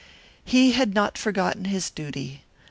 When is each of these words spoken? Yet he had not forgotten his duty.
Yet 0.47 0.51
he 0.51 0.71
had 0.71 0.95
not 0.95 1.15
forgotten 1.15 1.65
his 1.65 1.91
duty. 1.91 2.41